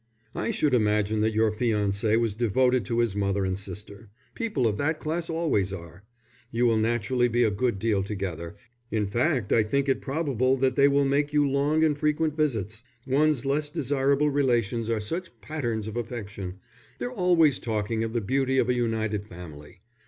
[0.33, 4.09] "I should imagine that your fiancé was devoted to his mother and sister.
[4.33, 6.03] People of that class always are.
[6.49, 8.55] You will naturally be a good deal together.
[8.89, 12.81] In fact, I think it probable that they will make you long and frequent visits.
[13.05, 16.55] One's less desirable relations are such patterns of affection;
[16.97, 19.81] they're always talking of the beauty of a united family.